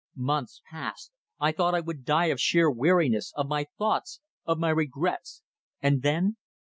Months 0.15 0.63
passed. 0.71 1.11
I 1.39 1.51
thought 1.51 1.75
I 1.75 1.79
would 1.79 2.05
die 2.05 2.29
of 2.33 2.41
sheer 2.41 2.71
weariness, 2.71 3.31
of 3.35 3.47
my 3.47 3.67
thoughts, 3.77 4.19
of 4.45 4.57
my 4.57 4.69
regrets 4.69 5.43
And 5.79 6.01
then 6.01 6.37